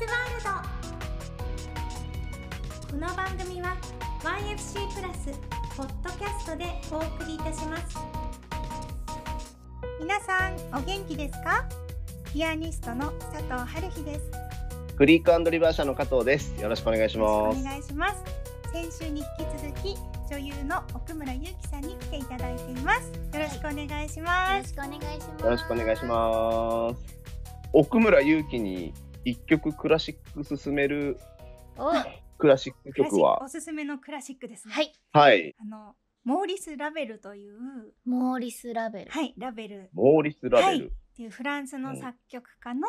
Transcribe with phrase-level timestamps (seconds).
[0.00, 0.42] ズワール
[2.90, 3.76] ドこの番組は
[4.22, 5.38] YFC プラス
[5.76, 7.98] ポッドキャストでお送りいたします
[10.00, 11.66] 皆さんお元気ですか？
[12.32, 14.30] ピアニストの佐藤春日です
[14.96, 16.58] クリークリバー社の加藤です。
[16.58, 17.60] よろしくお願いします。
[17.60, 18.24] お願いします
[18.72, 19.98] 先週に引き続き
[20.30, 25.44] 女優の奥村ゆうきさんに来ていただいていますよろしくお願いしよます、ろしくお願いします。
[25.44, 27.20] よろしくお願いします。
[27.74, 31.18] 奥村祐希に一曲クラシック進める
[32.38, 34.92] クラシック曲は、おすすめのクラシックですねい。
[35.12, 37.58] はい、あのモーリス・ラベルという
[38.04, 39.10] モーリス・ラベル。
[39.10, 40.86] はいラベルモーリス・ラベル。
[40.86, 42.86] っていうフランスの作曲家の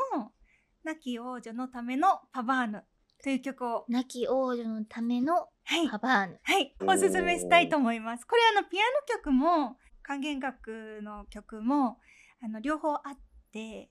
[0.83, 2.83] 亡き王女のためのパバーヌ
[3.23, 6.39] という曲を亡き王女のためのはいパバーヌ。
[6.41, 8.25] はいおすすめしたいと思います。
[8.25, 11.97] これあのピアノ曲も管弦楽の曲も
[12.41, 13.19] あの両方あっ
[13.51, 13.89] て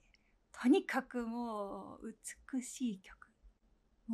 [0.61, 2.13] とにかくもう
[2.53, 3.17] 美しい曲。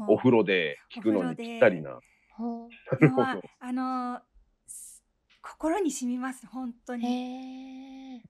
[0.07, 1.99] お風呂で聴くのにぴったりな。
[2.37, 2.69] ほ
[3.01, 4.21] 要はあの
[4.65, 5.03] す
[5.41, 6.97] 心に染みます本当う。
[6.97, 8.21] に。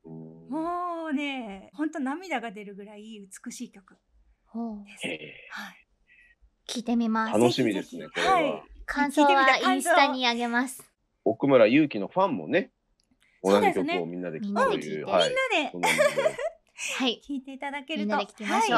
[0.50, 3.94] もうね本当涙が出るぐらい美しい曲。
[3.94, 4.00] で
[4.98, 5.08] す。
[5.08, 5.88] へはい。
[6.68, 7.38] 聞いてみます。
[7.38, 8.64] 楽しみですねぜひぜひこれははい。
[8.88, 10.84] 感想はインスタにあげます。
[11.24, 12.72] 奥村祐希のファンもね、
[13.44, 15.30] 同じ曲をみんなで聴くという、で聴いてはい、
[15.74, 15.98] みんなで
[17.00, 17.22] はい。
[17.28, 18.28] 聞いていただけるとはい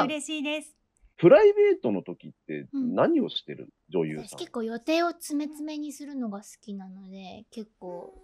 [0.06, 0.76] 嬉しいです。
[1.16, 2.94] プライベートの時ってうん。
[2.94, 3.68] 何をしてる？
[3.90, 4.24] 女優さん。
[4.28, 8.18] 私結構予定を詰め詰めにするのが好きなので、結構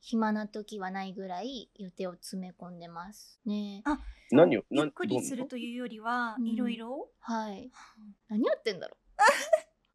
[0.00, 3.38] 暇な時はないぐらい予定を詰め込んでます。
[3.44, 3.82] ね。
[3.84, 6.46] あ何を何ゆっくりするというよりはうん。
[6.48, 7.10] いろいろ？
[7.20, 7.70] はい。
[8.28, 8.96] 何やってんだろ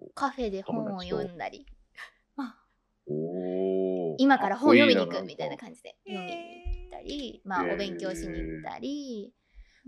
[0.01, 0.11] う？
[0.13, 1.65] カフェで本を読んだり、
[4.17, 6.25] 今から本読みに行くみたいな感じで読み。
[6.27, 6.52] に行った
[7.03, 9.33] り、まあお勉強しに行ったり、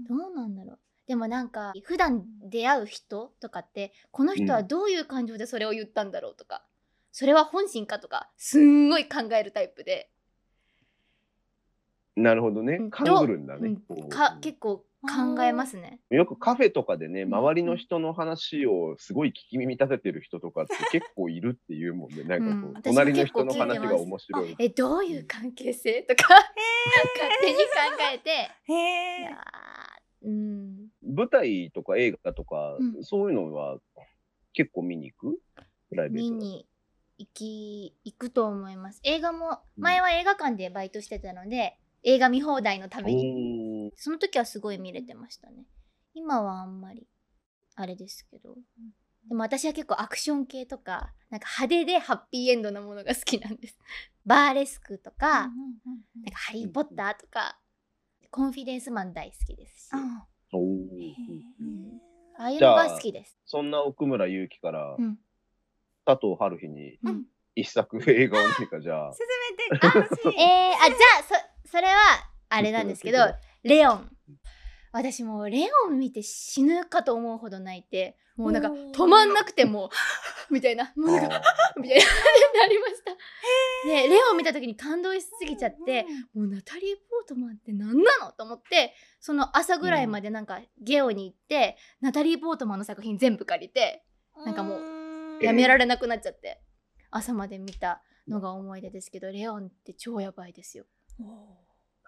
[0.08, 0.80] どうなんだろう。
[1.08, 6.64] でもなんか普段出会う人とかってこの人はどういう感情でそれを言ったんだろうとか、
[7.12, 10.10] それは本心かとかすんごい考えるタイプで、
[12.16, 12.78] なるほどね。
[12.80, 13.28] うん。
[13.28, 13.78] るんだね。
[14.10, 16.00] か結構考えますね。
[16.10, 17.34] よくカフェとかでね、ん。
[17.34, 22.24] 周りの人の話をすごい聞き耳立ててる人とかって 結構いるっていうもんね。
[22.24, 22.82] なんかこう、うん。
[22.82, 24.56] 隣の人の話が面白い。
[24.60, 26.34] えどういう関係性とか？
[26.34, 27.62] 勝手に考
[28.14, 29.30] えて、へいえ
[30.24, 30.88] うん。
[31.04, 33.04] 舞台とか映画とか、うん。
[33.04, 33.80] そういうのは
[34.54, 35.40] 結構見に行く？
[35.90, 36.36] プライベート。
[36.36, 36.68] 見に
[37.18, 39.00] 行き行くと思います。
[39.04, 39.84] 映画もうん。
[39.84, 43.24] 前は映画館でバイトしてたので、映画見放題のために
[43.96, 45.66] その時はすごい見れてましたね。
[46.14, 47.08] 今はあんまり
[47.76, 48.56] あれですけど。
[49.28, 53.78] でも私は結構アクション系とかなんか派手でハッピーエンドなものが好きなんです。
[54.26, 55.52] バーレスクとか、なん
[56.32, 57.60] かハリー・ポッターとか、
[58.32, 60.28] コンフィデンスマン大好きですし、ああ。
[62.52, 63.38] いうのが好きです。
[63.46, 65.20] そんな奥村祐希からうん。
[66.06, 67.26] 佐藤春日にうん。
[67.56, 69.26] 一作映画を何かじゃあ、進
[69.72, 70.28] めて楽しい。
[70.42, 71.24] えー、あじゃあ
[71.66, 71.96] そそれは
[72.50, 73.18] あれなんですけど
[73.66, 74.12] レオン。
[74.92, 79.90] 私もうレオン見て死ぬかと思うほど泣いてもうなんか止まんなくてもう
[80.54, 80.94] みたいな。
[80.96, 81.42] もうなんかあ
[81.78, 82.06] みたいな
[82.62, 83.12] なりました。
[83.88, 88.32] でレオン見た時に感動しすぎちゃってもうナタリー・ポートマンって何なの？
[88.32, 94.06] と思ってその朝ぐらいまでなんかゲオに行って、ナタリー・ポートマンの作品全部借りて
[94.46, 96.62] なんかもううやめられなくなっちゃって
[97.10, 100.86] 朝まで見たのが思い出ですけどレオンって超やばいですよ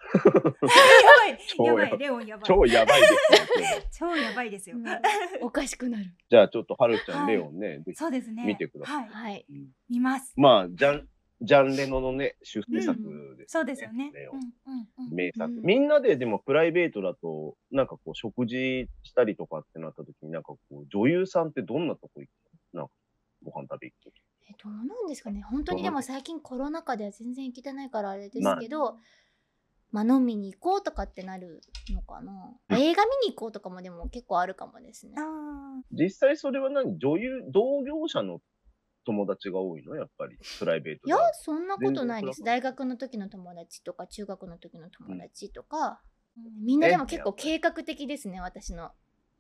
[0.16, 1.40] やばい。
[1.56, 1.98] 超やばい。
[1.98, 2.46] レオンやばい。
[2.46, 3.90] 超やばいですね。
[3.92, 4.78] 超やばいですよ。
[5.42, 6.06] おかしくなる。
[6.30, 7.36] じゃあちょっと春ちゃん、はい。
[7.36, 7.96] レオンね、ぜひ。
[7.96, 8.46] そうですね。
[8.46, 9.10] 見てくださはい。
[9.10, 9.46] はい。
[9.50, 10.34] うん見ます。
[10.38, 11.10] まあ、ジャン、
[11.42, 14.12] ジャンレノのね、出世作です、そうですよね。
[15.12, 15.62] 名作、うん。
[15.62, 22.32] みんなででもプライベートだと、なんかこう食事したりとかってなった時に、なんかこう女優さんってどんなとこ行く
[22.74, 22.82] の？
[22.82, 22.94] なんか
[23.44, 24.22] ご飯食べ行く時。
[24.50, 25.42] えどうなんですかね。
[25.42, 28.58] 本当にでも最近コロナ禍では全然行けてないからあれですまあ。
[28.58, 28.98] けど、
[29.92, 31.62] まあ、飲みに行こうとかってなる
[31.94, 32.32] のかな、
[32.70, 32.78] うん。
[32.78, 35.14] 映画見に行こうとかもでも結構あるかもですね。
[35.18, 37.00] あ実際それは何？
[37.00, 38.42] 女優、同業者の
[39.06, 39.96] 友達が多いの？
[39.96, 42.44] やっぱり、プライベートでいやそんなことないです。
[42.44, 48.92] 大学の時の友達とか中学の時の友達とか、ーみんなでもえ結構計画的ですね私の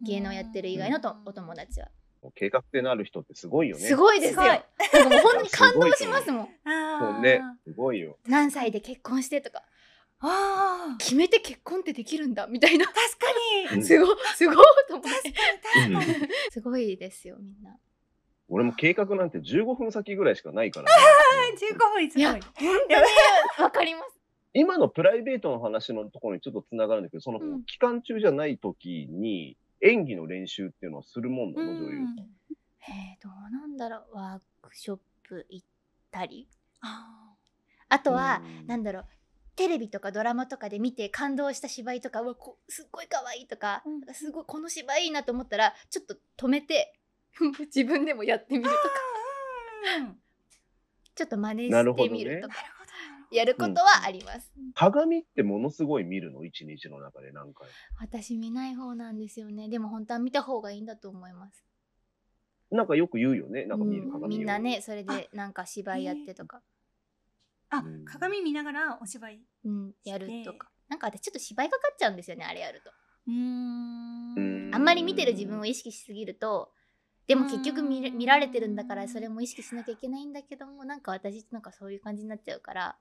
[0.02, 1.90] 芸能やってる以外のとお友達は、
[2.36, 3.84] 計画性のある人ってすごいよね。
[3.84, 4.42] すごいですよ。
[4.42, 6.48] すもう本当に感動しますもん。
[7.00, 8.18] そうね、すごいよ。
[8.26, 9.64] 何歳で結婚してとか
[11.00, 12.86] 決めて結婚ってできるんだみたいな。
[12.86, 13.02] 確か
[13.72, 13.78] に。
[13.78, 13.86] うん。
[13.86, 14.56] すごいすごい。
[14.88, 16.30] と思って確かに確かに。
[16.52, 17.78] すごいですよみんな。
[18.50, 21.58] 俺も計画なんて15分先ぐらいしかないから、ね。
[21.58, 22.22] 十五分すごい。
[22.22, 22.64] いや本当
[23.60, 23.64] に。
[23.64, 24.18] わかります。
[24.54, 27.64] 今のプライベートの話のところにちょっとつながるんだけど、そのうん。
[27.66, 32.28] 期間中じゃない時に、演技の練習っていうのはするもんなの、女優さん。
[32.90, 34.16] えー、どうなんだろう。
[34.16, 35.68] ワークショップ行っ
[36.10, 36.48] たり。
[36.82, 37.34] あ
[37.90, 38.68] あとは、うん。
[38.68, 39.06] なんだろう
[39.58, 44.14] テレビとかドラマとかで見て感動した芝居とかうわこすっごい可愛いとか,、うん。
[44.14, 46.94] すごいこの芝居いいなと思ったらちょっと止めて
[47.76, 48.82] 自分でもやってみるとか。
[50.00, 50.20] ーうん
[51.18, 52.56] ちょっと真似してみるとか。
[52.56, 52.88] なるほど
[53.36, 57.68] やることはあります、鏡ってものすごい見るの、一日の中で何回？
[58.00, 59.68] 私見ない方なんですよね。
[59.68, 61.66] でも本当は見た方がいいんだと思います。
[62.72, 64.30] なんかよく言うよね、なんか見るうん。
[64.30, 66.62] みんなねそれでなんか芝居やってとか、
[67.70, 68.06] あうん。
[68.06, 70.70] 鏡見ながらお芝居うん、やるとか。
[70.88, 72.92] なんか私ちょっと芝居かかっちゃうんですよねあれやると。
[73.28, 74.36] うーん。
[74.36, 74.76] うん。
[74.76, 76.72] あんまり見てる自分を意識しすぎると
[77.28, 82.98] でも結局見られてるんだからそれも意識しなきゃいけないんだけどもなんか私なんかそういう感じになっちゃうから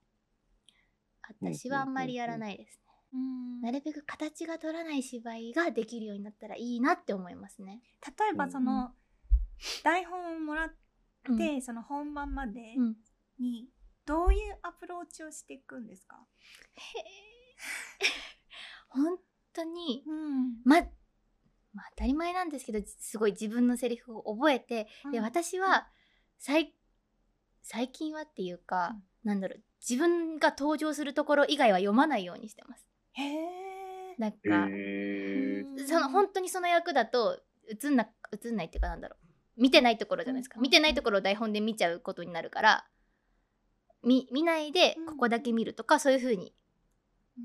[1.42, 2.80] 私はあんまりやらないですね。
[3.14, 7.80] うんなるべく形が取らない芝居ができるようになったらいいなって思いますね。
[8.04, 8.92] 例えばその
[9.82, 10.74] 台本をもらって、
[11.28, 11.62] うん。
[11.62, 12.96] その本番までうん。
[13.38, 13.68] に
[14.06, 16.16] どういうアプローチをしていくんですか、
[16.74, 17.04] へえ
[18.88, 19.18] 本
[19.52, 20.62] 当にうん。
[20.64, 20.80] ま
[21.72, 25.88] まあ当たり前なんですけどすごい自分のセリフを覚えてで私は
[26.38, 26.74] 最
[27.62, 28.94] 最近はっていうか、
[29.24, 29.28] うん。
[29.28, 32.86] なんだろう自分が登場するところ以外は読まないようにしてます。
[33.12, 34.38] へえなんか、
[35.86, 37.38] その本当にその役だと
[37.68, 39.16] 映んな映んないっていうかなんだろ
[39.58, 40.62] う見てないところじゃないですか、うん。
[40.62, 42.86] 見てないところを台本で見ちゃうことになるから
[44.06, 45.06] 見見ないでうん。
[45.06, 46.54] ここだけ見るとか、そういう風に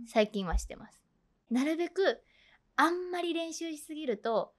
[0.07, 1.01] 最近はしてます。
[1.49, 2.21] なるべく
[2.77, 4.53] あんまり練習しすぎると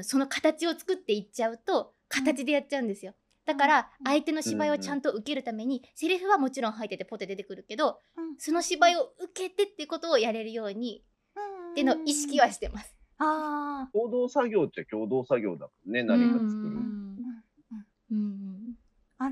[0.00, 3.14] その形を作っていっちゃうと形でやっちゃうんですよ。
[3.44, 4.06] だからうん。
[4.06, 8.36] 相手の芝居をちゃんと受けるためにセリフはもちろん入っててポテ出てくるけどうん。
[8.38, 11.04] その芝居を受けてってことをやれるように
[11.72, 12.96] っていうのを意識はしてます。
[13.18, 17.01] あ共同作業っちゃ共同作業だもんね、何か作る。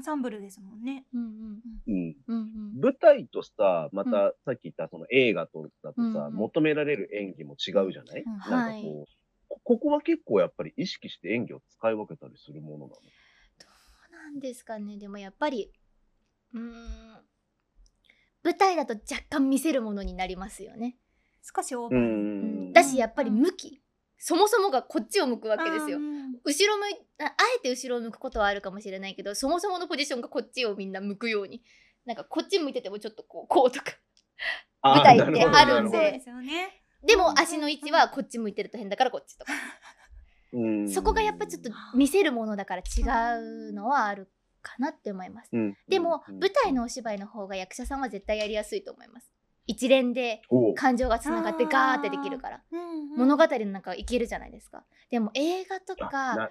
[0.00, 1.04] ンサンブルですもんね。
[1.14, 1.60] うんうん。
[1.86, 2.16] うん。
[2.26, 9.06] うん舞台とさ、またさっき言ったその映画とだとさ、うん求められる演技も違うじゃない、うんなんかこう、
[9.48, 12.88] こここは結構やっぱり意識して演技を使い分けたりするものなの？
[12.90, 12.98] ど
[14.08, 14.98] うなんですかね。
[14.98, 15.70] でもやっぱり
[16.54, 16.64] うーん
[18.42, 20.96] 舞台だと若干見せるものになりますよね。
[21.42, 21.90] 少しオ
[22.72, 23.79] だしやっぱり向き
[24.22, 25.96] そもそもがこっちを向くわけですよ。
[25.96, 26.00] う。
[26.00, 31.62] ん後ろ向いああえて後ろを向くことはあるかもしれないけどそもそものポジションがこっちをみんな向くように。
[32.04, 33.92] なんかこっち向いててもちょっとこうこうとか
[34.82, 36.20] 舞台ってあるんで。
[37.02, 39.52] でも足の位置はこっち向いてると変だからこっちとか。
[40.52, 40.88] うん。
[40.90, 43.02] そこがやっぱちょっと見せるものだから違
[43.70, 44.30] うのはある
[44.60, 45.48] かなって思います。
[45.52, 45.76] うん。
[45.88, 46.38] でもうん。
[46.38, 49.32] 舞台のお芝居の方が役者さんは絶対やりやすいと思います。
[49.70, 50.42] 一連で
[50.74, 52.62] 感情がつながってガーってできるから。
[52.72, 53.16] うんうん。
[53.16, 54.84] 物語の中いけるじゃないですか。
[55.10, 56.50] でも映画とあかな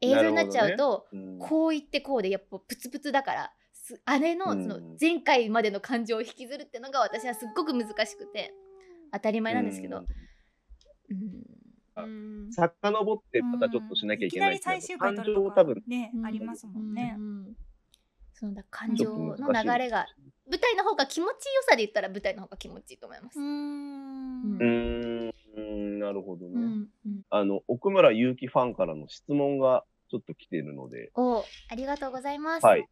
[0.00, 1.38] 映像になっちゃうと、うん。
[1.38, 8.54] こう言ってこうでやっぱプツプツだからすあれのそのうん前回までの感情を引きずるってのが私はすっごく難しくて
[9.12, 9.98] 当たり前なんですけど。
[9.98, 10.04] うん、
[11.12, 11.44] うん。
[11.96, 12.50] あうん。
[12.50, 16.26] 遡ってまたちょっとしなきゃいけないきなり最終回感撮るとか情を多分ね、うん。
[16.26, 17.14] ありますもんね。
[17.18, 17.56] う、ん
[18.34, 20.06] そのだ感情の流れが
[20.50, 23.38] 舞台の方が気持ちよさで言ったら舞台の方が気持ちいいと思います。
[23.38, 25.28] うーうん。
[25.28, 27.22] うーんなるほどね、うんうん。
[27.30, 31.10] あの奥村祐希ファンからの質問がちょっと来ているので。
[31.14, 32.66] おありがとうございます。
[32.66, 32.86] はい。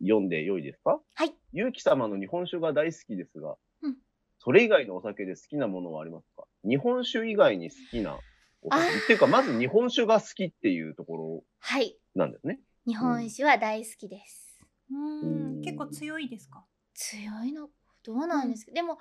[0.00, 1.00] 読んでよいですか？
[1.14, 1.32] はい。
[1.52, 3.96] 祐希様の日本酒が大好きですが、うん。
[4.40, 6.44] それ以外のお酒で好きなものはありますか？
[6.68, 8.18] 日本酒以外に好きな
[8.60, 8.88] お酒。
[9.04, 11.96] っていうかまず日本酒が好きっていうところはい。
[12.14, 12.58] なんですね。
[12.86, 14.53] 日本酒は大好きです。
[14.90, 15.60] うん。
[15.60, 15.62] ん。
[15.62, 16.64] 結構強いですか？
[16.94, 17.68] 強いの？
[18.02, 18.98] どうなんですか、でも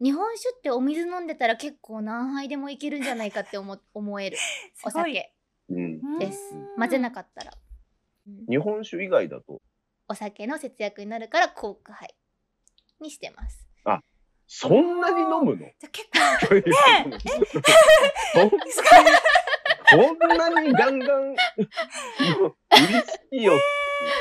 [0.00, 4.36] 日本酒ってお水飲んでたら結構何杯でもいけるんじゃないかって思思える。
[4.84, 5.32] お酒。
[5.68, 6.18] うん。
[6.18, 6.54] です。
[6.54, 6.76] うん。
[6.76, 7.52] 混ぜなかったら、
[8.26, 8.46] うん。
[8.46, 9.60] 日本酒以外だと？
[10.08, 12.14] お酒の節約になるからコーク杯
[13.00, 13.70] にしてます。
[14.52, 15.58] そんなに飲むの？
[15.78, 16.46] じゃあ結構。
[16.48, 17.22] というそんなに
[19.92, 21.36] こんなにガンガンウイ
[23.06, 23.58] スキーを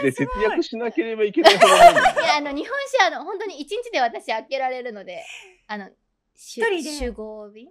[0.01, 5.23] で節約しなければいけないほど飲むのいやあの日本酒あの本当に一日で私開けられるので
[5.67, 5.89] あの
[6.35, 6.97] しゅ一人で？
[6.97, 7.67] 酒豪瓶？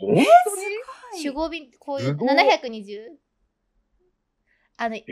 [0.00, 0.24] 本当に？
[1.16, 2.28] 酒豪瓶こういうすごい。
[2.28, 3.16] 720
[4.76, 5.04] あのへ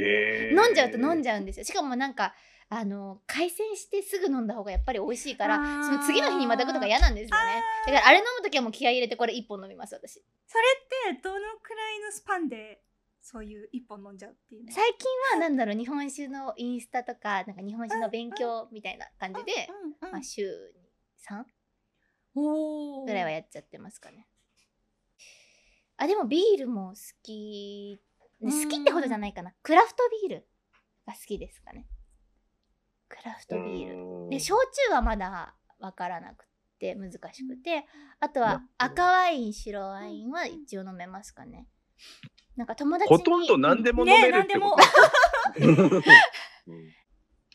[0.54, 0.64] ー。
[0.64, 1.64] 飲んじゃうと飲んじゃうんですよ。
[1.64, 2.35] しかもなんか
[2.68, 5.85] あの海鮮してすぐ飲んだ方がやっぱり美味しいからあー。
[5.85, 7.62] その次の日にまたくとか嫌なんですよね。
[7.87, 10.14] だからあれ飲む時はもう気合い入れてこれ1本飲みます私。
[10.46, 12.80] それってどのくらいのスパンで
[13.28, 19.68] そういう一本飲んじゃうっていうの最近はなんだろう日本酒のインスタとかなんか日本酒の勉強みたいな感じで、
[20.00, 20.49] うんうんまあ、週に
[21.28, 21.42] 3
[22.37, 23.04] おー。
[23.04, 24.28] ぐらいはやっちゃってますかね。
[25.97, 28.00] あでもビールも好き、
[28.40, 29.52] ね好きってほどじゃないかな。
[29.61, 30.47] クラフトビール
[31.04, 31.88] が好きですかね。
[33.09, 33.95] クラフトビール。
[33.95, 36.47] ーで焼酎はまだ分からなく
[36.78, 37.87] て難しくて
[38.21, 41.66] あとは赤ワイン白ワインは一応飲めますかね
[42.57, 44.76] なんか友達にほとんど何でも飲めるってこ
[45.59, 46.03] と、うん。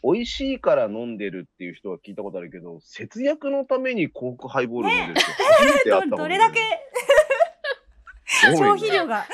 [0.03, 6.59] 美味しいから飲んでるっていう人は聞いたことあるけど、節約のためにコークハイボール飲んでるって初めて会ったどもんどれだけ
[8.25, 9.25] 消費量が。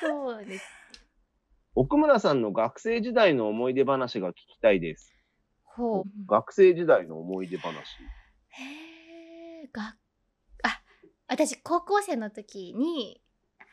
[0.00, 0.64] そうです。
[1.74, 5.12] 奥村さんの学生時代の思い出話が聞きたいです。
[5.64, 6.04] ほう。
[6.26, 7.74] 学生時代の思い出話。
[8.50, 8.62] へ
[9.64, 9.94] えが
[10.64, 10.80] あ
[11.28, 13.22] 私高校生の時に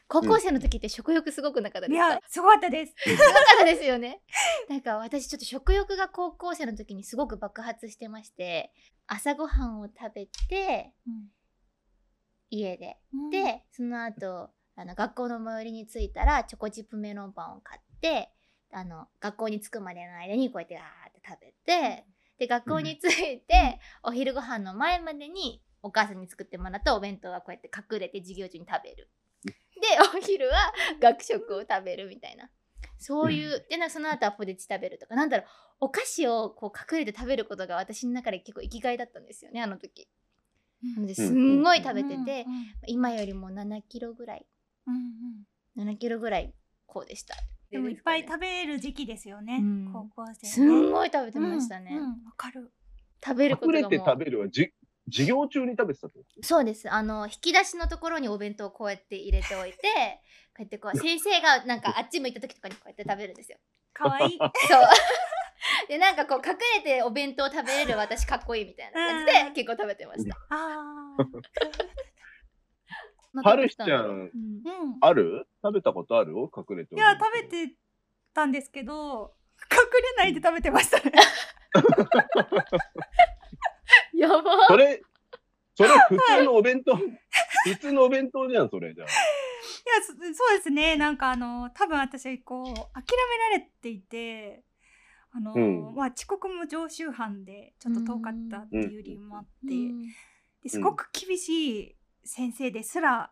[0.07, 2.93] 高校生の時って食欲すごくなかったいですか、やすごかったです。
[2.97, 4.21] すごかったですよね。
[4.69, 8.71] なんか私ちょっと食欲が高校生の時にすごく爆発してまして
[9.07, 10.91] 朝ごはんを食べて
[12.49, 12.97] 家で。
[13.31, 18.29] でその後あの学校の最寄りに着いたらチョコチップメロンパンを買って
[18.71, 22.05] あの学校に着くまでの間にこうやってガーって食べて
[22.37, 29.09] で学校に着いて、お昼ご飯の前までにお母さんに作ってもらったお弁当はこうやって隠れて授業中に食べる。
[29.91, 32.49] で お昼は学食を食べるみたいな。
[32.97, 35.15] そういうでなその後はポテチ食べるとか。
[35.15, 35.47] なんだろう
[35.81, 40.07] お菓子をこう隠れて食べることが私の中で結構生きがいだったんですよねあの時。
[40.81, 42.45] なのですんごい食べてて、
[42.87, 44.45] 今よりも7キロぐらい。
[45.77, 46.53] 7キロぐらい
[46.85, 47.35] こうでした。
[47.71, 49.91] でもいっぱい食べる時期ですよね、うん。
[49.91, 50.53] 高校生ね。
[50.53, 52.09] すんごい食べてましたね、うんうん。
[52.25, 52.71] わかる。
[53.23, 54.73] 食べること隠れてがもう食べるはじ
[55.11, 56.89] 授業中に食べてたってこそうです。
[56.91, 59.77] あの引き出しのところにお弁当をこうやって入れておいて
[60.55, 63.57] こうやってこう先生がなんかあっち向いた時とかにこうやって食べるんですよ。
[63.93, 64.29] かわい。
[64.29, 64.49] い そう。
[65.87, 69.53] でなんかこう隠れてお弁当食べれる私かっこいいみたいな感じうん。
[69.53, 70.37] で結構食べてました。
[70.49, 71.15] あ
[73.43, 74.31] とはるひちゃん、うん。
[75.01, 75.47] ある？
[75.63, 76.33] 食べたことある？
[76.33, 77.75] 隠れていや食べて
[78.33, 79.35] たんですけど
[79.71, 79.77] 隠
[80.17, 81.11] れないで食べてましたね
[84.17, 84.67] やば。
[84.67, 85.01] それ、
[85.75, 86.95] それ普通のお弁当、
[87.65, 89.07] 普通のお弁当じゃん、それじゃあ。
[89.07, 90.95] いやそそうですね。
[90.95, 92.75] なんかあの多分私こう諦
[93.29, 94.63] められていて
[95.35, 95.95] あの、うん。
[95.95, 100.01] まあ、遅刻も常習犯でちょっと遠かったっていう理由もあって、うん
[100.63, 103.31] ですごく厳しい先生ですら、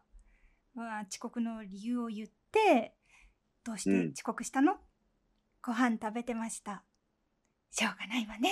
[0.75, 2.95] まあ、遅刻の理由を言って
[3.65, 4.11] 「どうしてうん。
[4.11, 4.79] 遅刻したの？
[5.63, 6.83] ご飯食べてました。
[7.71, 8.51] しょうがないわね」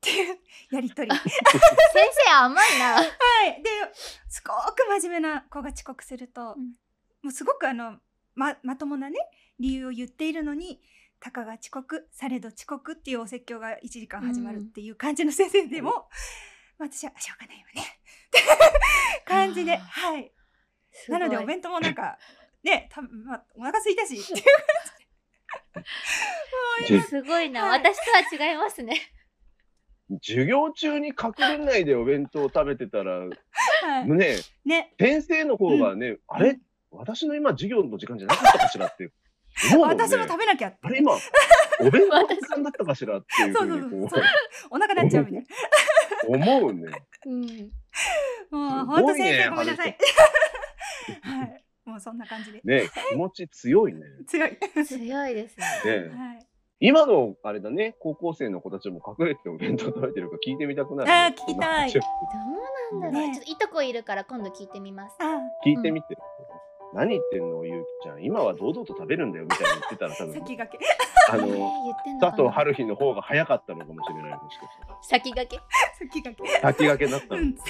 [0.00, 0.38] っていう
[0.70, 1.16] やり取り。
[1.16, 1.30] 先
[2.26, 2.94] 生甘いな。
[2.94, 3.62] はい。
[3.62, 3.70] で
[4.28, 6.72] すごく真面目な子が遅刻すると、うん。
[7.22, 7.98] もうすごくあの
[8.34, 9.18] ままともなね
[9.58, 10.80] 理由を言っているのに
[11.20, 18.00] たかが遅刻されど遅刻っていうお説教が1時間始まるっていう感じの先生でも、まあ私はしょうがないわね。
[18.28, 18.40] って
[19.26, 20.32] 感じではい。
[21.10, 21.20] ない。
[21.20, 22.16] のでお弁当もなんか
[22.64, 24.32] ねたまあ、お腹空いたしって
[26.92, 27.80] いうじ すごいな、はい。
[27.80, 27.96] 私
[28.30, 29.12] とは違いますね
[30.22, 33.26] 授業中に隠れないでお弁当を食べてたら、は
[34.00, 34.08] い。
[34.10, 34.94] ね、ね。
[34.98, 36.58] 先生の方がね、あれ？
[36.90, 39.12] 私の今授業の時間じゃなかったかしらって
[39.72, 39.86] 思う。
[39.86, 40.04] もんね。
[40.04, 40.78] 私も食べなきゃって。
[40.82, 43.68] あれ今、お弁当の時間だったかしらっていうふそう。
[43.68, 44.20] そううにこそう。
[44.20, 44.22] そう。
[44.70, 45.46] お腹なっちゃうみたいな
[46.28, 46.36] う。
[46.36, 46.90] 思うね。
[47.26, 47.42] うん。
[48.50, 49.98] もう本当先生ごめんなさい。
[51.22, 51.64] はい。
[51.84, 52.60] もうそんな感じで。
[52.64, 54.00] ね気持ち強いね。
[54.26, 54.58] 強い。
[54.84, 55.66] 強いですね。
[55.84, 56.08] ね。
[56.08, 56.46] はい
[56.82, 61.92] 今のあれだね、高校生の子たちも隠れてお弁当食べてるか聞いてみたくなる、あー聞きたい。
[61.92, 62.00] ど
[62.96, 63.34] うなんだろう、ね。
[63.34, 65.16] ちょっといとこいるから今度聞いてみます。
[65.20, 66.16] あ聞いてみて。
[66.94, 68.24] 何言ってんの、ゆうきちゃん。
[68.24, 70.86] 今は堂々と食べるんだよみたいに言ってたら多分、先駆け。
[71.30, 71.70] あの、
[72.18, 74.32] 佐藤春日の方が早かったのかもしれない。
[74.42, 74.98] もしかしたら。
[75.02, 75.60] 先駆け。
[75.98, 76.60] 先駆け。
[76.60, 77.42] 先駆けだったの？
[77.42, 77.54] うん。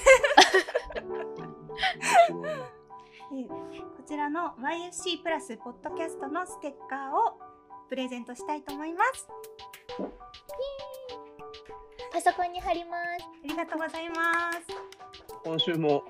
[3.30, 7.49] こちらの YFC プラスポッドキャストのステッカーを
[7.90, 9.26] プレゼントしたいと思います。
[12.12, 13.26] パソコンに貼ります。
[13.44, 14.60] ありがとうございます。
[15.42, 16.02] 今週もは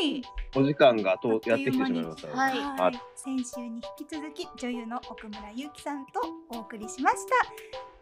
[0.00, 0.22] い。
[0.54, 2.28] お時間がとやってきてしまいました。
[2.28, 2.58] はい。
[2.58, 3.00] はい。
[3.16, 7.50] 先週に引き続き女優の奥村ゆうきさんとお送りしました。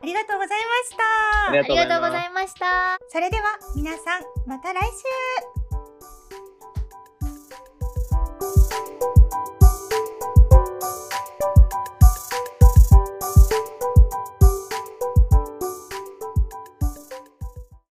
[0.03, 1.51] ありがとうございました。
[1.51, 1.89] ありありがとうございます。
[1.89, 2.99] がとうございました。
[3.09, 5.62] それでは皆さんまた来週